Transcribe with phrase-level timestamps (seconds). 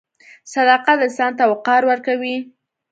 [0.53, 2.37] •صداقت انسان ته وقار ورکوي.